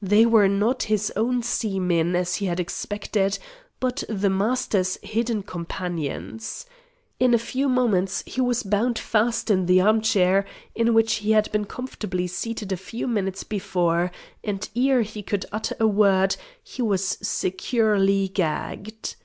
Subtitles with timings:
[0.00, 3.38] They were not his own seamen as he had expected,
[3.80, 6.64] but the Master's hidden companions.
[7.20, 11.52] In a few moments he was bound fast in the armchair in which he had
[11.52, 14.10] been comfortably seated a few minutes before,
[14.42, 19.16] and ere he could utter a word he was securely gagged.